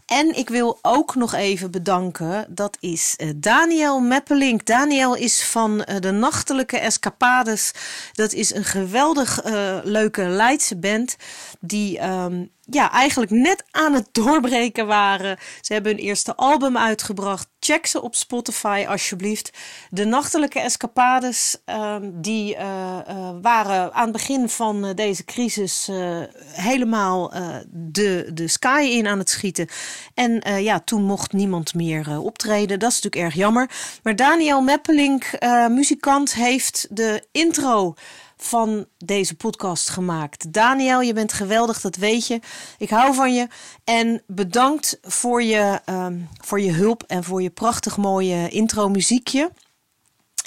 En 0.06 0.36
ik 0.36 0.48
wil 0.48 0.78
ook 0.82 1.14
nog 1.14 1.34
even 1.34 1.70
bedanken, 1.70 2.46
dat 2.48 2.76
is 2.80 3.14
uh, 3.16 3.30
Daniel 3.36 4.00
Meppelink. 4.00 4.66
Daniel 4.66 5.14
is 5.14 5.44
van 5.44 5.84
uh, 5.88 6.00
de 6.00 6.10
Nachtelijke 6.10 6.78
Escapades. 6.78 7.72
Dat 8.12 8.32
is 8.32 8.54
een 8.54 8.64
geweldig 8.64 9.44
uh, 9.44 9.78
leuke 9.82 10.22
Leidse 10.22 10.76
band 10.76 11.16
die 11.60 12.04
um, 12.04 12.50
ja, 12.70 12.90
eigenlijk 12.90 13.30
net 13.30 13.64
aan 13.70 13.92
het 13.92 14.08
doorbreken 14.12 14.86
waren. 14.86 15.38
Ze 15.60 15.72
hebben 15.72 15.92
hun 15.92 16.00
eerste 16.00 16.36
album 16.36 16.78
uitgebracht. 16.78 17.48
Check 17.58 17.86
ze 17.86 18.02
op 18.02 18.14
Spotify 18.14 18.84
alsjeblieft. 18.88 19.50
De 19.90 20.04
Nachtelijke 20.04 20.60
Escapades, 20.60 21.56
um, 21.66 22.12
die 22.20 22.54
uh, 22.54 22.98
uh, 23.08 23.30
waren 23.42 23.92
aan 23.92 24.02
het 24.02 24.12
begin 24.12 24.48
van 24.48 24.84
uh, 24.84 24.90
deze 24.94 25.24
crisis 25.24 25.90
helemaal 26.52 27.32
de, 27.66 28.30
de 28.34 28.48
sky 28.48 28.88
in 28.90 29.06
aan 29.06 29.18
het 29.18 29.30
schieten. 29.30 29.68
En 30.14 30.62
ja, 30.62 30.80
toen 30.80 31.02
mocht 31.02 31.32
niemand 31.32 31.74
meer 31.74 32.20
optreden. 32.20 32.78
Dat 32.78 32.90
is 32.90 33.00
natuurlijk 33.00 33.24
erg 33.24 33.34
jammer. 33.34 33.70
Maar 34.02 34.16
Daniel 34.16 34.60
Meppelink, 34.60 35.30
muzikant, 35.68 36.34
heeft 36.34 36.86
de 36.90 37.26
intro 37.32 37.94
van 38.36 38.86
deze 38.98 39.34
podcast 39.34 39.88
gemaakt. 39.88 40.52
Daniel, 40.52 41.00
je 41.00 41.12
bent 41.12 41.32
geweldig, 41.32 41.80
dat 41.80 41.96
weet 41.96 42.26
je. 42.26 42.40
Ik 42.78 42.90
hou 42.90 43.14
van 43.14 43.34
je. 43.34 43.48
En 43.84 44.22
bedankt 44.26 44.98
voor 45.02 45.42
je, 45.42 45.80
um, 45.86 46.28
voor 46.40 46.60
je 46.60 46.72
hulp 46.72 47.02
en 47.06 47.24
voor 47.24 47.42
je 47.42 47.50
prachtig 47.50 47.96
mooie 47.96 48.48
intro 48.48 48.88
muziekje. 48.88 49.50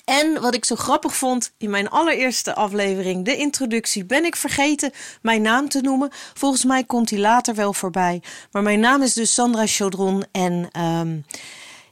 En 0.05 0.41
wat 0.41 0.55
ik 0.55 0.65
zo 0.65 0.75
grappig 0.75 1.15
vond 1.15 1.53
in 1.57 1.69
mijn 1.69 1.89
allereerste 1.89 2.55
aflevering, 2.55 3.25
de 3.25 3.35
introductie, 3.35 4.05
ben 4.05 4.25
ik 4.25 4.35
vergeten 4.35 4.91
mijn 5.21 5.41
naam 5.41 5.69
te 5.69 5.81
noemen. 5.81 6.09
Volgens 6.33 6.63
mij 6.63 6.83
komt 6.83 7.09
hij 7.09 7.19
later 7.19 7.55
wel 7.55 7.73
voorbij. 7.73 8.21
Maar 8.51 8.63
mijn 8.63 8.79
naam 8.79 9.01
is 9.01 9.13
dus 9.13 9.33
Sandra 9.33 9.65
Chaudron. 9.65 10.23
En 10.31 10.81
um, 10.81 11.25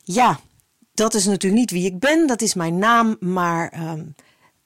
ja, 0.04 0.40
dat 0.94 1.14
is 1.14 1.26
natuurlijk 1.26 1.62
niet 1.62 1.72
wie 1.72 1.86
ik 1.86 2.00
ben, 2.00 2.28
dat 2.28 2.42
is 2.42 2.54
mijn 2.54 2.78
naam. 2.78 3.18
Maar 3.20 3.74
um, 3.80 4.16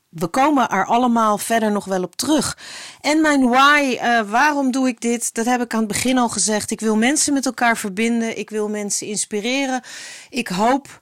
we 0.09 0.27
komen 0.27 0.69
er 0.69 0.85
allemaal 0.85 1.37
verder 1.37 1.71
nog 1.71 1.85
wel 1.85 2.03
op 2.03 2.15
terug. 2.15 2.57
En 3.01 3.21
mijn 3.21 3.49
why, 3.49 3.97
uh, 4.01 4.21
waarom 4.21 4.71
doe 4.71 4.87
ik 4.87 5.01
dit? 5.01 5.33
Dat 5.33 5.45
heb 5.45 5.61
ik 5.61 5.73
aan 5.73 5.79
het 5.79 5.87
begin 5.87 6.17
al 6.17 6.29
gezegd. 6.29 6.71
Ik 6.71 6.79
wil 6.79 6.95
mensen 6.95 7.33
met 7.33 7.45
elkaar 7.45 7.77
verbinden. 7.77 8.37
Ik 8.37 8.49
wil 8.49 8.69
mensen 8.69 9.07
inspireren. 9.07 9.81
Ik 10.29 10.47
hoop 10.47 11.01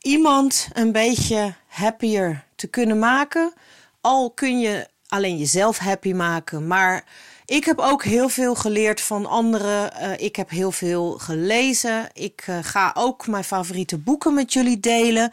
iemand 0.00 0.68
een 0.72 0.92
beetje 0.92 1.54
happier 1.66 2.44
te 2.54 2.66
kunnen 2.66 2.98
maken. 2.98 3.52
Al 4.00 4.30
kun 4.30 4.58
je 4.58 4.88
alleen 5.08 5.36
jezelf 5.36 5.78
happy 5.78 6.12
maken. 6.12 6.66
Maar 6.66 7.04
ik 7.44 7.64
heb 7.64 7.78
ook 7.78 8.04
heel 8.04 8.28
veel 8.28 8.54
geleerd 8.54 9.00
van 9.00 9.26
anderen. 9.26 9.92
Uh, 10.02 10.10
ik 10.16 10.36
heb 10.36 10.50
heel 10.50 10.72
veel 10.72 11.10
gelezen. 11.10 12.08
Ik 12.12 12.46
uh, 12.48 12.58
ga 12.62 12.92
ook 12.94 13.26
mijn 13.26 13.44
favoriete 13.44 13.98
boeken 13.98 14.34
met 14.34 14.52
jullie 14.52 14.80
delen. 14.80 15.32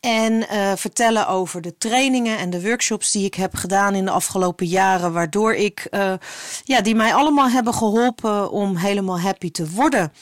En 0.00 0.32
uh, 0.32 0.72
vertellen 0.76 1.28
over 1.28 1.60
de 1.60 1.76
trainingen 1.78 2.38
en 2.38 2.50
de 2.50 2.62
workshops 2.62 3.10
die 3.10 3.24
ik 3.24 3.34
heb 3.34 3.54
gedaan 3.54 3.94
in 3.94 4.04
de 4.04 4.10
afgelopen 4.10 4.66
jaren. 4.66 5.12
Waardoor 5.12 5.54
ik, 5.54 5.86
uh, 5.90 6.12
ja, 6.64 6.80
die 6.80 6.94
mij 6.94 7.14
allemaal 7.14 7.48
hebben 7.48 7.74
geholpen 7.74 8.50
om 8.50 8.76
helemaal 8.76 9.20
happy 9.20 9.50
te 9.50 9.70
worden. 9.70 10.12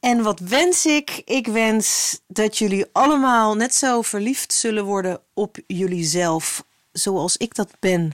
En 0.00 0.22
wat 0.22 0.40
wens 0.40 0.86
ik? 0.86 1.22
Ik 1.24 1.46
wens 1.46 2.20
dat 2.26 2.58
jullie 2.58 2.86
allemaal 2.92 3.54
net 3.54 3.74
zo 3.74 4.02
verliefd 4.02 4.52
zullen 4.52 4.84
worden 4.84 5.20
op 5.34 5.56
jullie 5.66 6.04
zelf. 6.04 6.64
Zoals 6.92 7.36
ik 7.36 7.54
dat 7.54 7.70
ben. 7.80 8.12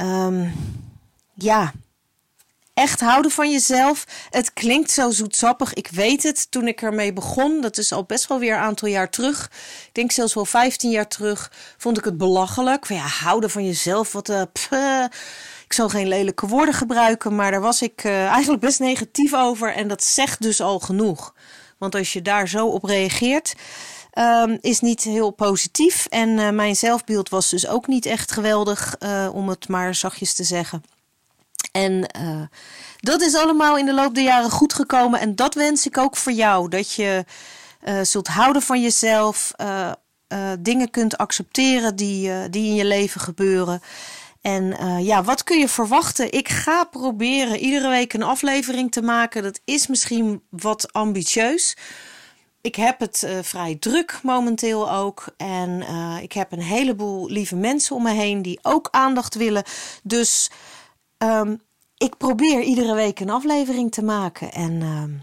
Um, 0.00 0.52
ja, 1.34 1.72
echt 2.74 3.00
houden 3.00 3.30
van 3.30 3.50
jezelf. 3.50 4.04
Het 4.30 4.52
klinkt 4.52 4.90
zo 4.90 5.10
zoetsappig. 5.10 5.74
Ik 5.74 5.88
weet 5.88 6.22
het. 6.22 6.50
Toen 6.50 6.68
ik 6.68 6.82
ermee 6.82 7.12
begon, 7.12 7.60
dat 7.60 7.78
is 7.78 7.92
al 7.92 8.04
best 8.04 8.26
wel 8.26 8.38
weer 8.38 8.54
een 8.54 8.60
aantal 8.60 8.88
jaar 8.88 9.10
terug. 9.10 9.50
Ik 9.86 9.90
denk 9.94 10.12
zelfs 10.12 10.34
wel 10.34 10.44
15 10.44 10.90
jaar 10.90 11.08
terug. 11.08 11.52
Vond 11.76 11.98
ik 11.98 12.04
het 12.04 12.18
belachelijk. 12.18 12.86
Van 12.86 12.96
ja, 12.96 13.06
houden 13.06 13.50
van 13.50 13.64
jezelf. 13.64 14.12
Wat 14.12 14.28
uh, 14.28 14.42
pff, 14.52 14.70
ik 15.64 15.72
zal 15.72 15.88
geen 15.88 16.08
lelijke 16.08 16.46
woorden 16.46 16.74
gebruiken. 16.74 17.34
Maar 17.34 17.50
daar 17.50 17.60
was 17.60 17.82
ik 17.82 18.04
uh, 18.04 18.26
eigenlijk 18.26 18.60
best 18.60 18.80
negatief 18.80 19.34
over. 19.34 19.74
En 19.74 19.88
dat 19.88 20.04
zegt 20.04 20.42
dus 20.42 20.60
al 20.60 20.78
genoeg. 20.78 21.34
Want 21.78 21.94
als 21.94 22.12
je 22.12 22.22
daar 22.22 22.48
zo 22.48 22.66
op 22.66 22.84
reageert. 22.84 23.54
Um, 24.18 24.58
is 24.60 24.80
niet 24.80 25.02
heel 25.02 25.30
positief. 25.30 26.06
En 26.06 26.28
uh, 26.28 26.50
mijn 26.50 26.76
zelfbeeld 26.76 27.28
was 27.28 27.50
dus 27.50 27.66
ook 27.66 27.86
niet 27.86 28.06
echt 28.06 28.32
geweldig, 28.32 28.96
om 29.32 29.48
het 29.48 29.68
maar 29.68 29.94
zachtjes 29.94 30.34
te 30.34 30.44
zeggen. 30.44 30.93
En 31.74 32.10
uh, 32.20 32.42
dat 33.00 33.20
is 33.20 33.34
allemaal 33.34 33.78
in 33.78 33.86
de 33.86 33.94
loop 33.94 34.14
der 34.14 34.24
jaren 34.24 34.50
goed 34.50 34.74
gekomen. 34.74 35.20
En 35.20 35.34
dat 35.34 35.54
wens 35.54 35.86
ik 35.86 35.98
ook 35.98 36.16
voor 36.16 36.32
jou. 36.32 36.68
Dat 36.68 36.92
je 36.92 37.24
uh, 37.88 38.00
zult 38.02 38.28
houden 38.28 38.62
van 38.62 38.82
jezelf. 38.82 39.52
Uh, 39.60 39.92
dingen 40.58 40.90
kunt 40.90 41.16
accepteren 41.16 41.96
die, 41.96 42.50
die 42.50 42.68
in 42.68 42.74
je 42.74 42.84
leven 42.84 43.20
gebeuren. 43.20 43.82
En 44.40 44.76
ja, 45.04 45.22
wat 45.22 45.44
kun 45.44 45.58
je 45.58 45.68
verwachten? 45.68 46.32
Ik 46.32 46.48
ga 46.48 46.84
proberen 46.84 47.58
iedere 47.58 47.88
week 47.88 48.12
een 48.12 48.22
aflevering 48.22 48.92
te 48.92 49.02
maken. 49.02 49.42
Dat 49.42 49.60
is 49.64 49.86
misschien 49.86 50.42
wat 50.50 50.92
ambitieus. 50.92 51.76
Ik 52.60 52.74
heb 52.74 53.00
het 53.00 53.26
vrij 53.42 53.76
druk 53.80 54.18
momenteel 54.22 54.92
ook. 54.92 55.24
En 55.36 55.84
ik 56.22 56.32
heb 56.32 56.52
een 56.52 56.62
heleboel 56.62 57.28
lieve 57.28 57.56
mensen 57.56 57.96
om 57.96 58.02
me 58.02 58.12
heen 58.12 58.42
die 58.42 58.58
ook 58.62 58.88
aandacht 58.90 59.34
willen. 59.34 59.64
Dus 60.02 60.50
Um, 61.24 61.60
ik 61.96 62.16
probeer 62.16 62.62
iedere 62.62 62.94
week 62.94 63.20
een 63.20 63.30
aflevering 63.30 63.92
te 63.92 64.02
maken. 64.02 64.52
En 64.52 64.82
um, 64.82 65.22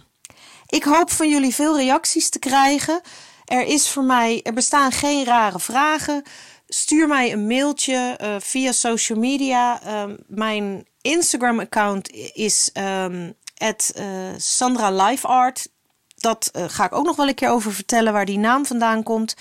ik 0.67 0.83
hoop 0.83 1.11
van 1.11 1.29
jullie 1.29 1.55
veel 1.55 1.77
reacties 1.77 2.29
te 2.29 2.39
krijgen. 2.39 3.01
Er 3.45 3.65
is 3.65 3.89
voor 3.89 4.03
mij, 4.03 4.41
er 4.43 4.53
bestaan 4.53 4.91
geen 4.91 5.25
rare 5.25 5.59
vragen. 5.59 6.23
Stuur 6.67 7.07
mij 7.07 7.31
een 7.31 7.47
mailtje 7.47 8.19
uh, 8.21 8.35
via 8.39 8.71
social 8.71 9.19
media. 9.19 9.81
Um, 10.03 10.17
mijn 10.27 10.87
Instagram-account 11.01 12.09
is 12.33 12.71
at, 13.57 13.93
uh, 13.99 14.05
Sandra 14.37 14.91
Life 14.91 15.27
Art. 15.27 15.67
Dat 16.15 16.51
uh, 16.55 16.63
ga 16.67 16.85
ik 16.85 16.93
ook 16.93 17.05
nog 17.05 17.15
wel 17.15 17.27
een 17.27 17.35
keer 17.35 17.49
over 17.49 17.73
vertellen 17.73 18.13
waar 18.13 18.25
die 18.25 18.39
naam 18.39 18.65
vandaan 18.65 19.03
komt. 19.03 19.35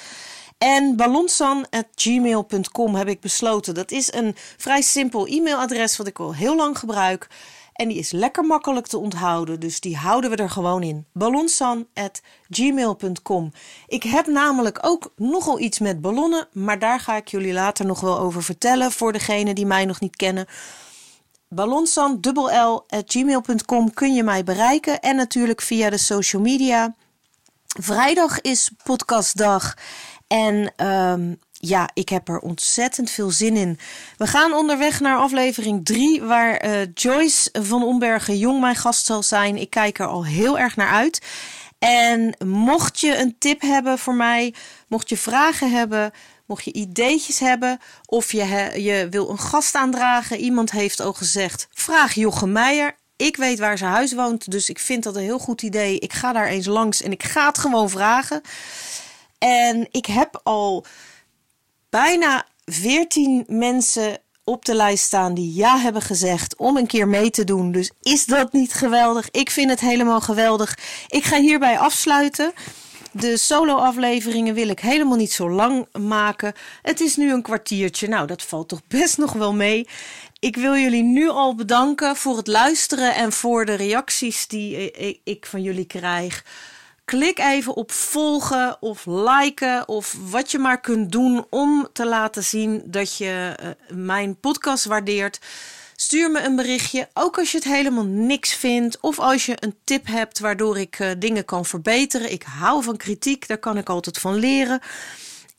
En 0.60 0.96
ballonsan.gmail.com 0.96 2.94
heb 2.94 3.08
ik 3.08 3.20
besloten. 3.20 3.74
Dat 3.74 3.90
is 3.90 4.12
een 4.12 4.34
vrij 4.56 4.82
simpel 4.82 5.26
e-mailadres 5.26 5.96
wat 5.96 6.06
ik 6.06 6.18
al 6.18 6.34
heel 6.34 6.56
lang 6.56 6.78
gebruik. 6.78 7.28
En 7.72 7.88
die 7.88 7.98
is 7.98 8.10
lekker 8.10 8.44
makkelijk 8.44 8.86
te 8.86 8.98
onthouden, 8.98 9.60
dus 9.60 9.80
die 9.80 9.96
houden 9.96 10.30
we 10.30 10.36
er 10.36 10.50
gewoon 10.50 10.82
in. 10.82 11.06
ballonsan.gmail.com 11.12 13.52
Ik 13.86 14.02
heb 14.02 14.26
namelijk 14.26 14.78
ook 14.80 15.12
nogal 15.16 15.60
iets 15.60 15.78
met 15.78 16.00
ballonnen, 16.00 16.48
maar 16.52 16.78
daar 16.78 17.00
ga 17.00 17.16
ik 17.16 17.28
jullie 17.28 17.52
later 17.52 17.86
nog 17.86 18.00
wel 18.00 18.18
over 18.18 18.42
vertellen 18.42 18.92
voor 18.92 19.12
degenen 19.12 19.54
die 19.54 19.66
mij 19.66 19.84
nog 19.84 20.00
niet 20.00 20.16
kennen. 20.16 20.46
ballonsan.gmail.com 21.48 23.94
kun 23.94 24.14
je 24.14 24.22
mij 24.22 24.44
bereiken 24.44 25.00
en 25.00 25.16
natuurlijk 25.16 25.60
via 25.60 25.90
de 25.90 25.98
social 25.98 26.42
media. 26.42 26.94
Vrijdag 27.78 28.40
is 28.40 28.70
podcastdag. 28.84 29.74
En 30.32 30.86
um, 30.86 31.38
ja, 31.52 31.90
ik 31.94 32.08
heb 32.08 32.28
er 32.28 32.38
ontzettend 32.38 33.10
veel 33.10 33.30
zin 33.30 33.56
in. 33.56 33.78
We 34.16 34.26
gaan 34.26 34.52
onderweg 34.52 35.00
naar 35.00 35.16
aflevering 35.16 35.84
3, 35.84 36.22
waar 36.22 36.64
uh, 36.64 36.86
Joyce 36.94 37.48
van 37.52 37.82
Ombergen 37.82 38.38
Jong 38.38 38.60
mijn 38.60 38.76
gast 38.76 39.06
zal 39.06 39.22
zijn. 39.22 39.56
Ik 39.56 39.70
kijk 39.70 39.98
er 39.98 40.06
al 40.06 40.24
heel 40.24 40.58
erg 40.58 40.76
naar 40.76 40.90
uit. 40.90 41.26
En 41.78 42.34
mocht 42.44 43.00
je 43.00 43.16
een 43.16 43.38
tip 43.38 43.60
hebben 43.60 43.98
voor 43.98 44.14
mij, 44.14 44.54
mocht 44.88 45.08
je 45.08 45.16
vragen 45.16 45.70
hebben, 45.70 46.12
mocht 46.46 46.64
je 46.64 46.72
ideetjes 46.72 47.38
hebben 47.38 47.78
of 48.06 48.32
je, 48.32 48.72
je 48.82 49.06
wil 49.10 49.30
een 49.30 49.38
gast 49.38 49.74
aandragen. 49.74 50.38
Iemand 50.38 50.70
heeft 50.70 51.00
al 51.00 51.12
gezegd, 51.12 51.68
vraag 51.72 52.14
Jochem 52.14 52.52
Meijer. 52.52 52.98
Ik 53.16 53.36
weet 53.36 53.58
waar 53.58 53.78
ze 53.78 53.84
huis 53.84 54.14
woont, 54.14 54.50
dus 54.50 54.68
ik 54.68 54.78
vind 54.78 55.02
dat 55.02 55.16
een 55.16 55.22
heel 55.22 55.38
goed 55.38 55.62
idee. 55.62 55.98
Ik 55.98 56.12
ga 56.12 56.32
daar 56.32 56.46
eens 56.46 56.66
langs 56.66 57.02
en 57.02 57.12
ik 57.12 57.22
ga 57.22 57.46
het 57.46 57.58
gewoon 57.58 57.90
vragen. 57.90 58.42
En 59.40 59.88
ik 59.90 60.06
heb 60.06 60.40
al 60.42 60.84
bijna 61.90 62.46
14 62.64 63.44
mensen 63.48 64.18
op 64.44 64.64
de 64.64 64.74
lijst 64.74 65.04
staan 65.04 65.34
die 65.34 65.54
ja 65.54 65.78
hebben 65.78 66.02
gezegd 66.02 66.56
om 66.56 66.76
een 66.76 66.86
keer 66.86 67.08
mee 67.08 67.30
te 67.30 67.44
doen. 67.44 67.72
Dus 67.72 67.90
is 68.00 68.26
dat 68.26 68.52
niet 68.52 68.72
geweldig? 68.72 69.30
Ik 69.30 69.50
vind 69.50 69.70
het 69.70 69.80
helemaal 69.80 70.20
geweldig. 70.20 70.78
Ik 71.08 71.24
ga 71.24 71.40
hierbij 71.40 71.78
afsluiten. 71.78 72.52
De 73.12 73.36
solo-afleveringen 73.36 74.54
wil 74.54 74.68
ik 74.68 74.80
helemaal 74.80 75.16
niet 75.16 75.32
zo 75.32 75.50
lang 75.50 75.86
maken. 75.98 76.52
Het 76.82 77.00
is 77.00 77.16
nu 77.16 77.32
een 77.32 77.42
kwartiertje. 77.42 78.08
Nou, 78.08 78.26
dat 78.26 78.42
valt 78.42 78.68
toch 78.68 78.80
best 78.88 79.18
nog 79.18 79.32
wel 79.32 79.54
mee. 79.54 79.88
Ik 80.38 80.56
wil 80.56 80.76
jullie 80.76 81.02
nu 81.02 81.28
al 81.28 81.54
bedanken 81.54 82.16
voor 82.16 82.36
het 82.36 82.46
luisteren 82.46 83.14
en 83.14 83.32
voor 83.32 83.64
de 83.64 83.74
reacties 83.74 84.46
die 84.46 84.92
ik 85.24 85.46
van 85.46 85.62
jullie 85.62 85.86
krijg. 85.86 86.44
Klik 87.10 87.38
even 87.38 87.74
op 87.74 87.92
volgen 87.92 88.76
of 88.80 89.06
liken 89.06 89.88
of 89.88 90.16
wat 90.30 90.50
je 90.50 90.58
maar 90.58 90.80
kunt 90.80 91.12
doen 91.12 91.46
om 91.48 91.88
te 91.92 92.06
laten 92.06 92.44
zien 92.44 92.82
dat 92.84 93.16
je 93.16 93.56
uh, 93.62 93.96
mijn 93.96 94.40
podcast 94.40 94.84
waardeert. 94.84 95.40
Stuur 95.96 96.30
me 96.30 96.42
een 96.42 96.56
berichtje, 96.56 97.08
ook 97.12 97.38
als 97.38 97.50
je 97.50 97.56
het 97.56 97.66
helemaal 97.66 98.04
niks 98.04 98.54
vindt 98.54 99.00
of 99.00 99.18
als 99.18 99.46
je 99.46 99.56
een 99.58 99.74
tip 99.84 100.06
hebt 100.06 100.38
waardoor 100.38 100.78
ik 100.78 100.98
uh, 100.98 101.10
dingen 101.18 101.44
kan 101.44 101.64
verbeteren. 101.64 102.32
Ik 102.32 102.42
hou 102.42 102.82
van 102.82 102.96
kritiek, 102.96 103.48
daar 103.48 103.58
kan 103.58 103.78
ik 103.78 103.88
altijd 103.88 104.18
van 104.18 104.34
leren. 104.34 104.80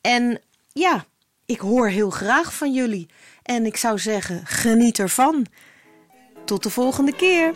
En 0.00 0.40
ja, 0.72 1.04
ik 1.46 1.60
hoor 1.60 1.88
heel 1.88 2.10
graag 2.10 2.54
van 2.54 2.72
jullie. 2.72 3.06
En 3.42 3.66
ik 3.66 3.76
zou 3.76 3.98
zeggen, 3.98 4.40
geniet 4.44 4.98
ervan. 4.98 5.46
Tot 6.44 6.62
de 6.62 6.70
volgende 6.70 7.16
keer. 7.16 7.54